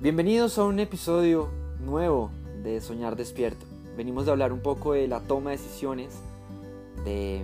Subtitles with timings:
[0.00, 1.48] Bienvenidos a un episodio
[1.80, 2.30] nuevo
[2.62, 3.66] de Soñar Despierto.
[3.96, 6.14] Venimos de hablar un poco de la toma de decisiones,
[7.04, 7.42] de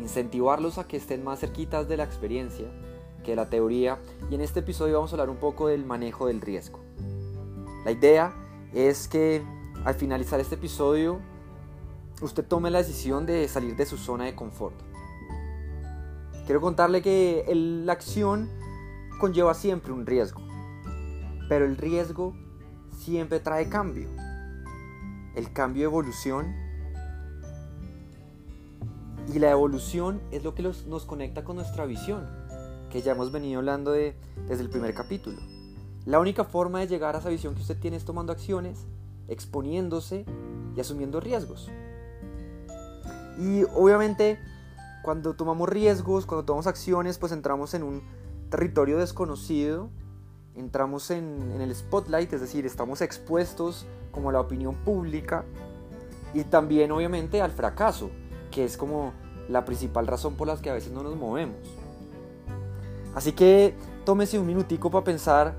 [0.00, 2.64] incentivarlos a que estén más cerquitas de la experiencia
[3.22, 3.98] que de la teoría
[4.30, 6.80] y en este episodio vamos a hablar un poco del manejo del riesgo.
[7.84, 8.32] La idea
[8.72, 9.42] es que
[9.84, 11.20] al finalizar este episodio
[12.22, 14.74] usted tome la decisión de salir de su zona de confort.
[16.46, 18.48] Quiero contarle que la acción
[19.20, 20.47] conlleva siempre un riesgo
[21.48, 22.34] pero el riesgo
[22.98, 24.08] siempre trae cambio.
[25.34, 26.54] El cambio evolución.
[29.32, 32.26] Y la evolución es lo que nos conecta con nuestra visión,
[32.90, 34.16] que ya hemos venido hablando de,
[34.46, 35.38] desde el primer capítulo.
[36.06, 38.86] La única forma de llegar a esa visión que usted tiene es tomando acciones,
[39.28, 40.24] exponiéndose
[40.74, 41.70] y asumiendo riesgos.
[43.38, 44.38] Y obviamente
[45.02, 48.02] cuando tomamos riesgos, cuando tomamos acciones, pues entramos en un
[48.50, 49.90] territorio desconocido
[50.58, 55.44] entramos en, el spotlight, es decir, estamos expuestos como a la opinión pública
[56.34, 58.10] y también obviamente al fracaso,
[58.50, 59.12] que es como
[59.48, 61.56] la principal razón por la que a veces no nos movemos.
[63.14, 65.54] Así que tómese un minutico para pensar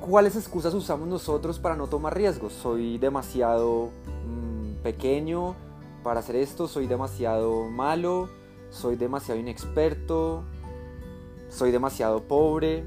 [0.00, 2.52] cuáles excusas usamos nosotros para no tomar riesgos.
[2.52, 3.90] Soy demasiado
[4.26, 5.54] mm, pequeño
[6.02, 8.28] para hacer esto, soy demasiado malo,
[8.70, 10.42] soy demasiado inexperto,
[11.48, 12.84] soy demasiado pobre,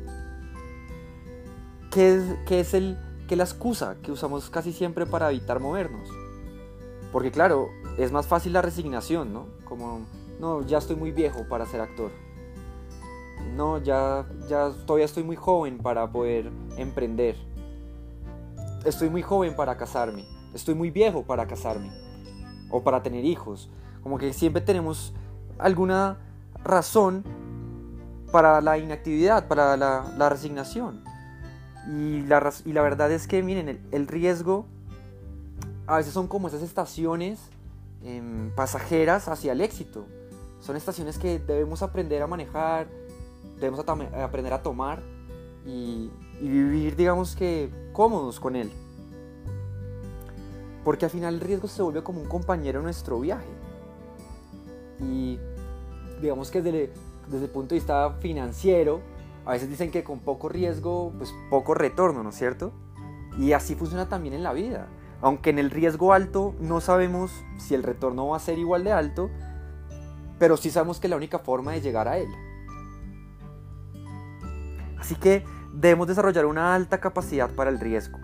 [1.91, 6.09] ¿qué es, el, qué la excusa que usamos casi siempre para evitar movernos?
[7.11, 9.47] Porque claro, es más fácil la resignación, ¿no?
[9.65, 10.05] Como,
[10.39, 12.11] no, ya estoy muy viejo para ser actor.
[13.55, 17.35] No, ya, ya todavía estoy muy joven para poder emprender.
[18.85, 20.25] Estoy muy joven para casarme.
[20.53, 21.91] Estoy muy viejo para casarme.
[22.69, 23.69] O para tener hijos.
[24.03, 25.13] Como que siempre tenemos
[25.57, 26.17] alguna
[26.63, 27.23] razón
[28.31, 31.06] para la inactividad, para la, la resignación.
[31.87, 34.65] Y la, y la verdad es que, miren, el, riesgo
[35.85, 37.39] a veces son como esas estaciones
[38.03, 40.05] em, pasajeras hacia el éxito.
[40.59, 42.87] Son estaciones que debemos aprender a manejar,
[43.55, 45.01] debemos aprender a tomar
[45.65, 46.11] y,
[46.41, 48.71] y vivir, digamos que, cómodos con él.
[50.83, 53.47] Porque al final el riesgo se vuelve como un compañero en nuestro viaje.
[54.99, 55.39] Y
[56.21, 56.91] digamos que desde,
[57.27, 59.01] desde el punto de vista financiero,
[59.47, 62.73] a veces dicen que con poco riesgo, pues poco retorno, ¿no es cierto?
[63.39, 64.89] Y así funciona también en la vida.
[65.21, 68.91] Aunque en el riesgo alto no sabemos si el retorno va a ser igual de
[68.91, 69.29] alto,
[70.37, 72.27] pero sí sabemos que es la única forma de llegar a él.
[74.99, 78.19] Así que debemos desarrollar una alta capacidad para el riesgo.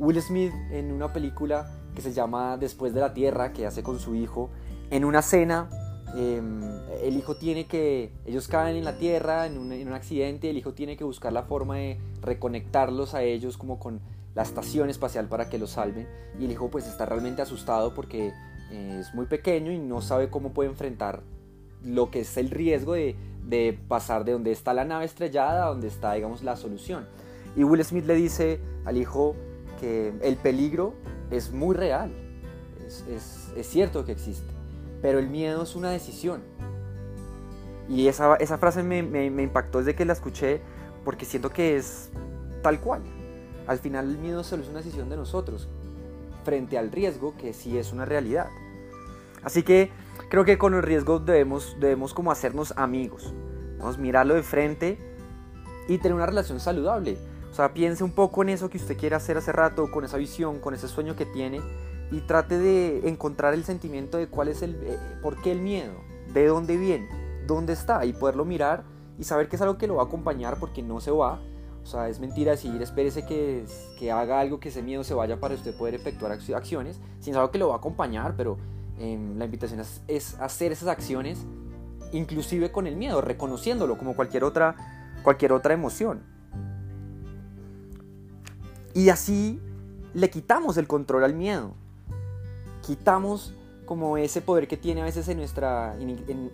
[0.00, 4.00] Will Smith en una película que se llama Después de la Tierra, que hace con
[4.00, 4.50] su hijo,
[4.90, 5.68] en una cena
[6.14, 6.62] Em,
[7.02, 10.58] el hijo tiene que, ellos caen en la tierra en un, en un, accidente, el
[10.58, 14.00] hijo tiene que buscar la forma de reconectarlos a ellos como con
[14.34, 16.06] la estación espacial para que los salven.
[16.38, 18.32] Y el hijo pues está realmente asustado porque
[18.70, 21.22] eh, es muy pequeño y no sabe cómo puede enfrentar
[21.82, 23.16] lo que es el riesgo de,
[23.88, 27.06] pasar de donde está la nave estrellada a donde está digamos la solución.
[27.56, 29.34] Y Will Smith le dice al hijo
[29.80, 30.94] que el peligro
[31.30, 32.12] es muy real.
[32.86, 34.51] Es cierto que existe
[35.02, 36.40] pero el miedo es una decisión.
[37.88, 40.62] Y esa, esa frase me, me, impactó desde que la escuché
[41.04, 42.10] porque siento que es
[42.62, 43.02] tal cual.
[43.66, 45.68] Al final el miedo solo es una decisión de nosotros
[46.44, 48.46] frente al riesgo que sí es una realidad.
[49.42, 49.90] Así que
[50.28, 53.34] creo que con el riesgo debemos, debemos como hacernos amigos.
[53.78, 54.98] Vamos mirarlo de frente
[55.88, 57.18] y tener una relación saludable.
[57.50, 60.16] O sea, piense un poco en eso que usted quiere hacer hace rato, con esa
[60.16, 61.60] visión, con ese sueño que tiene
[62.12, 65.94] y trate de encontrar el sentimiento de cuál es el, eh, por qué el miedo,
[66.34, 67.08] de dónde viene,
[67.46, 68.84] dónde está y poderlo mirar
[69.18, 71.40] y saber que es algo que lo va a acompañar porque no se va.
[71.82, 73.64] O sea, es mentira decir, espérese que,
[73.98, 77.50] que haga algo que ese miedo se vaya para usted poder efectuar acciones, sino algo
[77.50, 78.58] que lo va a acompañar, pero
[78.98, 81.44] em, la invitación es, es, hacer esas acciones
[82.12, 84.76] inclusive con el miedo, reconociéndolo como cualquier otra,
[85.22, 86.22] cualquier otra emoción.
[88.94, 89.58] Y así
[90.12, 91.74] le quitamos el control al miedo
[92.82, 93.54] quitamos
[93.86, 95.96] como ese poder que tiene a veces en nuestra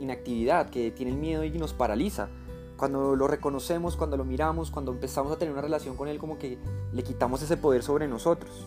[0.01, 2.29] inactividad, que tiene el miedo y nos paraliza.
[2.77, 6.39] Cuando lo reconocemos, cuando lo miramos, cuando empezamos a tener una relación con él, como
[6.39, 6.59] que
[6.93, 8.67] le quitamos ese poder sobre nosotros.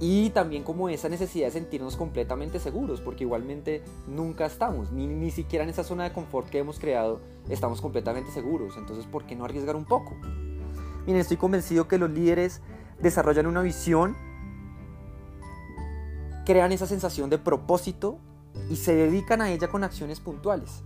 [0.00, 5.30] Y también como esa necesidad de sentirnos completamente seguros, porque igualmente nunca estamos, ni, ni
[5.30, 8.76] siquiera en esa zona de confort que hemos creado estamos completamente seguros.
[8.76, 10.16] Entonces, ¿por qué no arriesgar un poco?
[11.06, 12.62] Miren, estoy convencido que los líderes
[13.00, 14.16] desarrollan una visión
[16.44, 18.18] crean esa sensación de propósito
[18.68, 20.82] y se dedican a ella con acciones puntuales.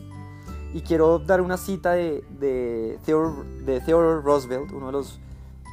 [0.72, 5.20] Y quiero dar una cita de, de, Theodore, de Theodore Roosevelt, uno de los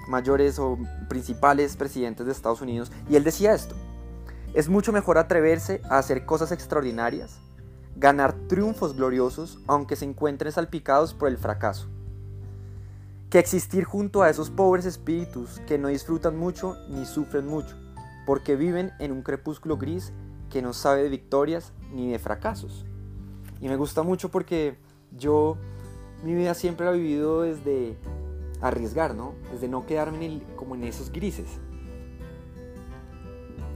[0.08, 0.78] mayores o
[1.10, 3.76] principales presidentes de Estados Unidos, y él decía esto,
[4.54, 7.40] es mucho mejor atreverse a hacer cosas extraordinarias,
[7.96, 11.88] ganar triunfos gloriosos aunque se encuentren salpicados por el fracaso,
[13.30, 17.76] que existir junto a esos pobres espíritus que no disfrutan mucho ni sufren mucho,
[18.32, 20.14] porque viven en un crepúsculo gris
[20.50, 22.86] que no sabe de victorias ni de fracasos.
[23.60, 24.78] Y me gusta mucho porque
[25.12, 25.58] yo
[26.24, 27.98] mi vida siempre la he vivido desde
[28.62, 29.34] arriesgar, ¿no?
[29.52, 31.60] Desde no quedarme como en esos grises.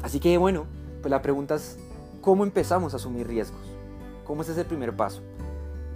[0.01, 0.67] Así que bueno,
[1.01, 1.77] pues la pregunta es,
[2.21, 3.59] ¿cómo empezamos a asumir riesgos?
[4.23, 5.21] ¿Cómo es ese primer paso?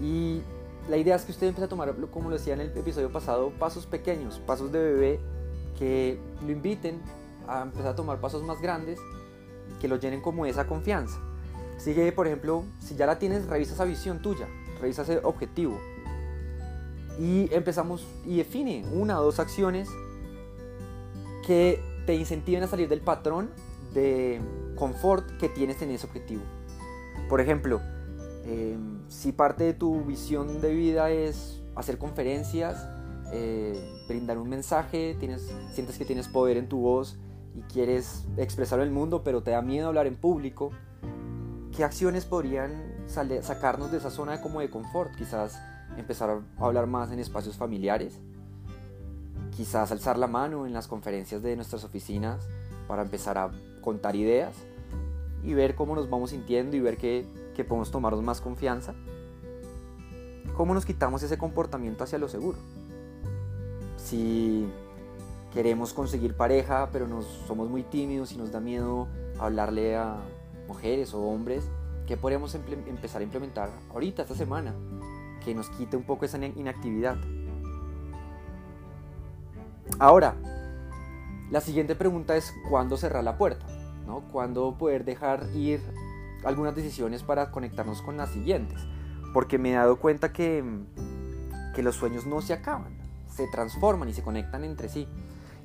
[0.01, 0.41] Y
[0.89, 3.53] la idea es que usted empiece a tomar, como lo decía en el episodio pasado,
[3.57, 5.19] pasos pequeños, pasos de bebé
[5.77, 7.00] que lo inviten
[7.49, 8.99] a empezar a tomar pasos más grandes,
[9.79, 11.19] que lo llenen como esa confianza.
[11.77, 14.47] Sigue, por ejemplo, si ya la tienes, revisa esa visión tuya,
[14.81, 15.79] revisa ese objetivo.
[17.17, 19.89] Y empezamos y define una o dos acciones
[21.45, 23.49] que te incentiven a salir del patrón
[23.93, 24.39] de
[24.75, 26.41] confort que tienes en ese objetivo.
[27.27, 27.81] Por ejemplo,
[28.45, 32.85] em, si parte de tu visión de vida es hacer conferencias,
[33.31, 37.17] eh, brindar un mensaje, tienes, sientes que tienes poder en tu voz
[37.55, 40.71] y quieres expresarlo al mundo, pero te da miedo hablar en público,
[41.75, 42.71] ¿qué acciones podrían
[43.07, 45.15] sacarnos de esa zona como de confort?
[45.15, 45.59] Quizás
[45.97, 48.19] empezar a hablar más en espacios familiares,
[49.55, 52.47] quizás alzar la mano en las conferencias de nuestras oficinas
[52.87, 53.51] para empezar a
[53.81, 54.53] contar ideas
[55.43, 57.25] y ver cómo nos vamos sintiendo y ver que,
[57.55, 58.93] que podemos tomarnos más confianza.
[60.55, 62.57] ¿Cómo nos quitamos ese comportamiento hacia lo seguro?
[63.97, 64.67] Si
[65.53, 69.07] queremos conseguir pareja, pero nos somos muy tímidos y nos da miedo
[69.39, 70.17] hablarle a
[70.67, 71.67] mujeres o hombres,
[72.05, 74.73] ¿qué podríamos empezar a implementar ahorita, esta semana?
[75.43, 77.17] Que nos quite un poco esa inactividad.
[79.97, 80.35] Ahora,
[81.49, 83.65] la siguiente pregunta es ¿cuándo cerrar la puerta?
[84.05, 84.21] ¿no?
[84.31, 85.81] ¿Cuándo poder dejar ir
[86.43, 88.79] algunas decisiones para conectarnos con las siguientes?
[89.33, 90.63] Porque me he dado cuenta que,
[91.75, 92.97] que los sueños no se acaban,
[93.29, 95.07] se transforman y se conectan entre sí.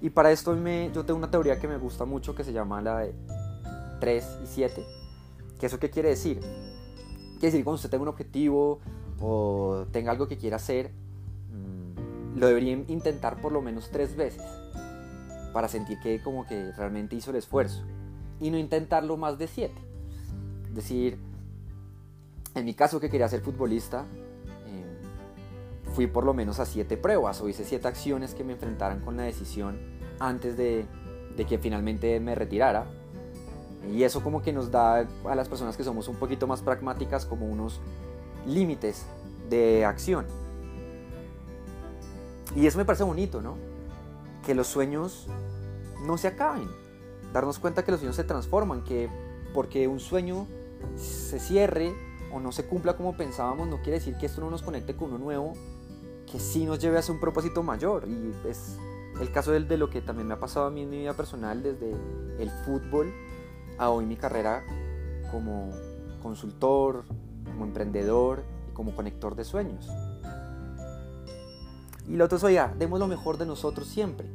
[0.05, 2.83] Y para esto me, yo tengo una teoría que me gusta mucho que se llama
[2.83, 3.15] la de
[4.01, 4.87] 3 y 7.
[5.59, 6.41] ¿Qué eso qué quiere decir?
[6.41, 8.81] Quiere decir cuando usted tenga un objetivo
[9.19, 14.43] o tenga algo que quiera hacer, mm, lo debería intentar por lo menos tres veces
[15.55, 17.83] para sentir que como que realmente hizo el esfuerzo
[18.41, 19.81] y no intentarlo más de siete.
[20.67, 21.17] Es decir,
[22.55, 24.05] en mi caso que quería ser futbolista,
[24.67, 24.85] eh,
[25.95, 29.17] fui por lo menos a siete pruebas o hice siete acciones que me enfrentaran con
[29.17, 30.87] la decisión antes de,
[31.49, 32.87] que finalmente me retirara.
[33.90, 37.26] Y eso como que nos da a las personas que somos un poquito más pragmáticas
[37.26, 37.81] como unos
[38.46, 39.06] límites
[39.50, 40.26] de acción.
[42.56, 43.56] Y eso me parece bonito, ¿no?
[44.46, 45.26] Que los sueños
[46.06, 46.69] no se acaben.
[47.32, 49.08] Darnos cuenta que los sueños se transforman, que
[49.52, 50.46] porque un sueño
[50.96, 51.93] se cierre
[52.32, 55.08] o no se cumpla como pensábamos, no quiere decir que esto no nos conecte con
[55.08, 55.52] uno nuevo,
[56.31, 58.06] que sí nos lleve a hacer un propósito mayor.
[58.08, 58.76] Y es
[59.20, 61.62] el caso de, lo que también me ha pasado a mí en mi vida personal,
[61.62, 61.93] desde
[62.38, 63.12] el fútbol
[63.78, 64.64] a hoy mi carrera
[65.31, 65.70] como
[66.22, 67.05] consultor,
[67.44, 69.89] como emprendedor y como conector de sueños.
[72.08, 74.29] Y lo otro es, oiga, demos lo mejor de nosotros siempre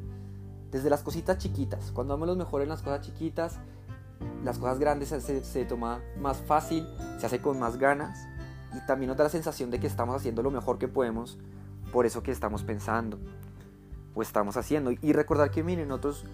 [0.71, 1.91] desde las cositas chiquitas.
[1.91, 3.59] Cuando damos lo mejor en las cosas chiquitas,
[4.43, 6.87] las cosas grandes se, se, toma más fácil,
[7.19, 8.27] se hace con más ganas
[8.75, 11.37] y también nos da la sensación de que estamos haciendo lo mejor que podemos
[11.91, 13.19] por eso que estamos pensando
[14.21, 14.91] estamos haciendo.
[14.91, 16.25] Y recordar que, miren, nosotros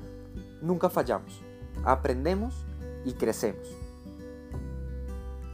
[0.62, 1.42] nunca fallamos,
[1.84, 2.66] aprendemos
[3.06, 3.68] y crecemos.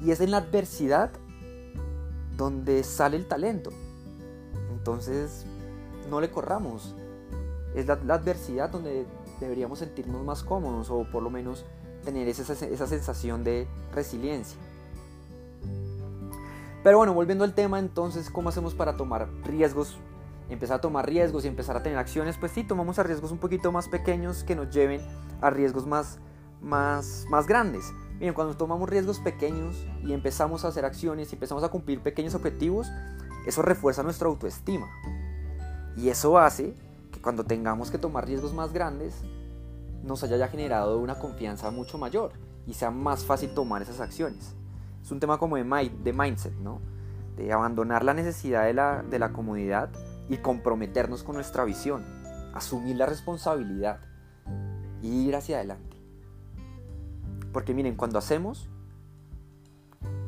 [0.02, 1.12] Y es en la adversidad
[2.38, 3.72] donde sale el talento.
[4.72, 5.46] Entonces,
[6.10, 6.96] no le corramos,
[7.76, 9.06] es la, adversidad donde
[9.40, 11.66] deberíamos sentirnos más cómodos o por lo menos
[12.04, 14.58] tener esa, esa sensación de resiliencia.
[16.84, 19.98] Pero bueno, volviendo al tema, entonces, ¿cómo hacemos para tomar riesgos?
[20.50, 23.38] Empezar a tomar riesgos y empezar a tener acciones, pues sí, tomamos a riesgos un
[23.38, 25.02] poquito más pequeños que nos lleven
[25.42, 26.20] a riesgos más,
[26.62, 27.94] más, más grandes.
[28.20, 32.36] Miren, cuando tomamos riesgos pequeños y empezamos a hacer acciones y empezamos a cumplir pequeños
[32.36, 32.88] objetivos,
[33.48, 34.88] eso refuerza nuestra autoestima.
[35.96, 36.76] Y eso hace
[37.22, 39.22] cuando tengamos que tomar riesgos más grandes,
[40.04, 42.32] nos haya ya generado una confianza mucho mayor
[42.66, 44.56] y sea más fácil tomar esas acciones.
[45.02, 46.82] Es un tema como de, de mindset, ¿no?
[47.38, 49.90] De abandonar la necesidad de la, de la comodidad
[50.32, 52.06] y comprometernos con nuestra visión,
[52.54, 54.00] asumir la responsabilidad
[55.04, 55.98] ir hacia adelante.
[57.52, 58.70] Porque miren, cuando hacemos,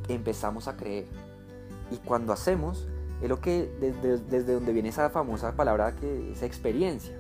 [0.10, 1.06] empezamos a creer.
[1.90, 2.86] Y cuando hacemos,
[3.22, 7.16] es lo que desde, desde donde viene esa famosa palabra que es experiencia.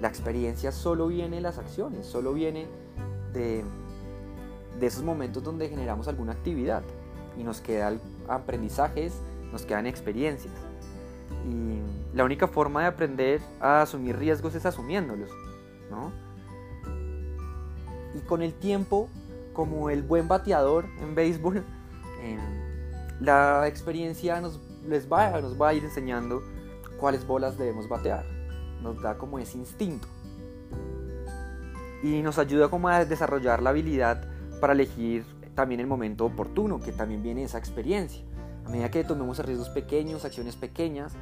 [0.00, 2.66] La experiencia solo viene de las acciones, solo viene
[3.34, 3.62] de,
[4.80, 6.82] de esos momentos donde generamos alguna actividad
[7.38, 9.12] y nos quedan aprendizajes,
[9.52, 10.54] nos quedan experiencias.
[11.46, 15.30] Y la única forma de aprender a asumir riesgos es asumiéndolos,
[15.90, 16.10] ¿no?
[18.14, 19.10] Y con el tiempo,
[19.52, 21.62] como el buen bateador en béisbol,
[23.20, 24.58] la experiencia nos,
[24.88, 26.42] les va, nos va a ir enseñando
[26.98, 28.24] cuáles bolas debemos batear.
[28.82, 30.08] Nos da como ese instinto.
[32.02, 34.26] Y nos ayuda como a desarrollar la habilidad
[34.58, 38.24] para elegir también el momento oportuno, que también viene esa experiencia.
[38.64, 41.12] A medida que tomemos riesgos pequeños, acciones pequeñas,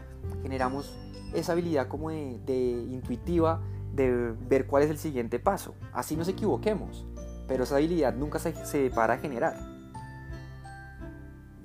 [0.45, 0.93] generamos
[1.33, 3.63] esa habilidad como de, intuitiva
[3.95, 5.75] de ver cuál es el siguiente paso.
[5.95, 7.07] Así nos equivoquemos,
[7.49, 9.57] pero esa habilidad nunca se, se para a generar.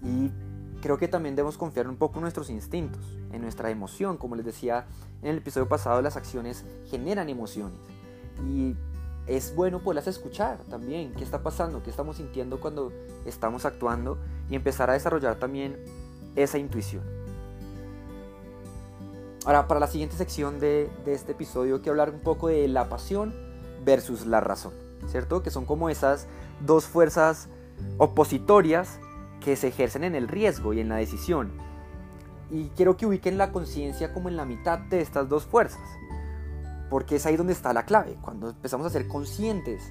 [0.01, 0.31] Y
[0.81, 4.15] creo que también debemos confiar un poco en nuestros instintos, en nuestra emoción.
[4.15, 4.85] Como les decía
[5.21, 7.77] en el episodio pasado, las acciones generan emociones.
[8.47, 8.77] Y
[9.27, 12.93] es bueno poderlas escuchar también, qué está pasando, qué estamos sintiendo cuando
[13.25, 14.17] estamos actuando
[14.49, 15.75] y empezar a desarrollar también
[16.37, 17.18] esa intuición.
[19.45, 23.33] Ahora, para la siguiente sección de, este episodio quiero hablar un poco de la pasión
[23.85, 24.73] versus la razón,
[25.07, 25.41] ¿cierto?
[25.41, 26.27] Que son como esas
[26.65, 27.47] dos fuerzas
[27.97, 28.99] opositorias
[29.39, 31.51] que se ejercen en el riesgo y en la decisión.
[32.51, 35.79] Y quiero que ubiquen la conciencia como en la mitad de estas dos fuerzas
[36.89, 39.89] porque es ahí donde está la clave, cuando empezamos a ser conscientes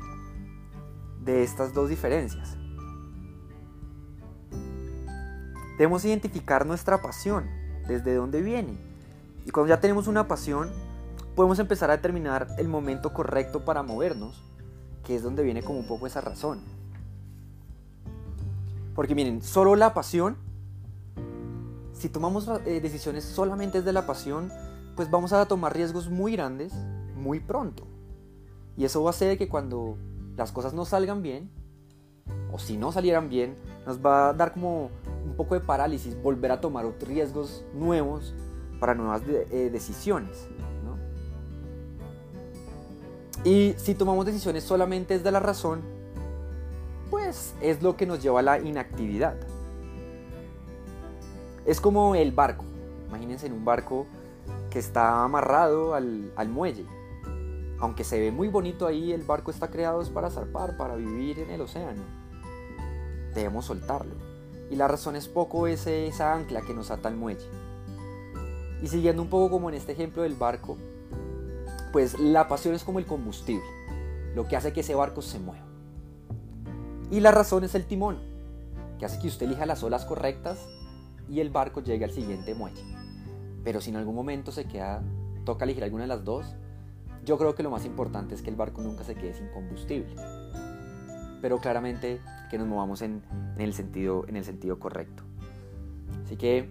[1.20, 2.56] de estas dos diferencias.
[5.78, 7.48] Debemos identificar nuestra pasión,
[7.86, 8.87] desde dónde viene.
[9.48, 10.68] Y cuando ya tenemos una pasión,
[11.34, 14.42] podemos empezar a determinar el momento correcto para movernos,
[15.02, 16.60] que es donde viene como un poco esa razón.
[18.94, 20.36] Porque miren, solo la pasión,
[21.94, 24.52] si tomamos eh, decisiones solamente desde la pasión,
[24.94, 26.74] pues vamos a tomar riesgos muy grandes
[27.16, 27.84] muy pronto.
[28.76, 29.96] Y eso va a hacer que cuando
[30.36, 31.50] las cosas no salgan bien,
[32.52, 34.90] o si no salieran bien, nos va a dar como
[35.24, 38.34] un poco de parálisis, volver a tomar riesgos nuevos
[38.78, 40.48] para nuevas eh, decisiones.
[43.44, 45.80] Y si tomamos decisiones solamente desde la razón,
[47.10, 49.36] pues es lo que nos lleva a la inactividad.
[51.64, 52.64] Es como el barco.
[53.08, 54.06] Imagínense en un barco
[54.70, 56.84] que está amarrado al, muelle.
[57.78, 61.50] Aunque se ve muy bonito ahí, el barco está creado para zarpar, para vivir en
[61.50, 62.02] el océano.
[63.34, 64.14] Debemos soltarlo.
[64.70, 67.46] Y la razón es poco ese, esa ancla que nos ata al muelle.
[68.82, 70.76] Y siguiendo un poco como en este ejemplo del barco,
[71.92, 73.66] pues la pasión es como el combustible,
[74.34, 75.66] lo que hace que ese barco se mueva.
[77.10, 78.18] Y la razón es el timón,
[78.98, 80.58] que hace que usted elija las olas correctas
[81.28, 82.82] y el barco llegue al siguiente muelle.
[83.64, 85.02] Pero si en algún momento se queda,
[85.44, 86.54] toca elegir alguna de las dos,
[87.24, 90.14] yo creo que lo más importante es que el barco nunca se quede sin combustible.
[91.40, 92.20] Pero claramente
[92.50, 93.22] que nos movamos en,
[93.58, 95.22] el, sentido, en el sentido correcto.
[96.24, 96.68] Así que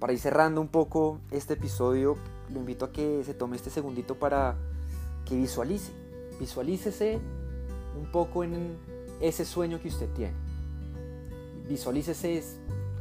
[0.00, 2.16] para ir cerrando un poco este episodio,
[2.52, 4.56] lo invito a que se tome este segundito para
[5.26, 5.92] que visualice.
[6.40, 7.20] Visualícese
[8.00, 8.78] un poco en
[9.20, 10.34] ese sueño que usted tiene.
[11.68, 12.42] Visualícese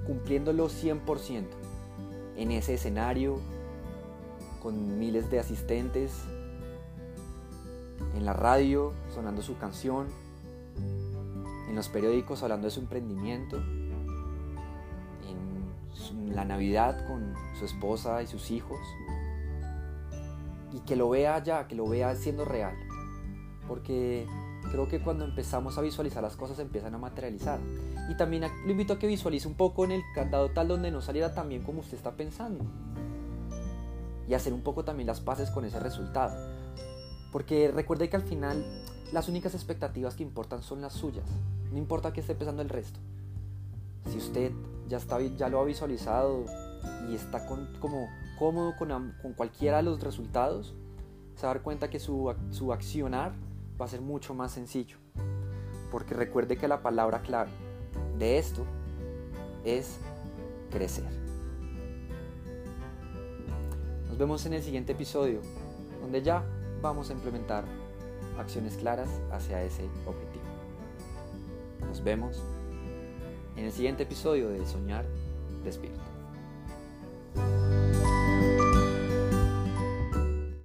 [0.06, 1.46] cumpliéndolo 100%
[2.36, 3.40] en ese escenario
[4.62, 6.12] con miles de asistentes,
[8.16, 10.08] en la radio sonando su canción,
[11.70, 13.58] en los periódicos hablando de su emprendimiento,
[16.30, 18.80] en la Navidad con su esposa y sus hijos,
[20.72, 22.76] y que lo vea ya, que lo vea siendo real,
[23.68, 24.28] porque
[24.72, 27.60] creo que cuando empezamos a visualizar las cosas empiezan a materializar.
[28.10, 31.02] Y también lo invito a que visualice un poco en el candado tal donde no
[31.02, 32.66] saliera tan bien como usted está pensando.
[34.28, 36.36] Y hacer un poco también las paces con ese resultado.
[37.32, 38.64] Porque recuerde que al final
[39.12, 41.26] las únicas expectativas que importan son las suyas.
[41.72, 43.00] No importa qué esté pensando el resto.
[44.08, 44.52] Si usted
[44.88, 46.46] ya, está, ya lo ha visualizado
[47.10, 50.74] y está como cómodo con, con cualquiera de los resultados,
[51.36, 53.34] se va a dar cuenta que su, su accionar
[53.80, 54.98] va a ser mucho más sencillo.
[55.92, 57.52] Porque recuerde que la palabra clave
[58.18, 58.66] de esto
[59.64, 59.98] es
[60.70, 61.06] crecer.
[64.08, 65.42] Nos vemos en el siguiente episodio,
[66.02, 66.44] donde ya
[66.82, 67.66] vamos a implementar
[68.38, 70.46] acciones claras hacia ese objetivo.
[71.88, 72.44] Nos vemos
[73.60, 75.06] en el siguiente episodio de Soñar
[75.66, 76.00] Despierto.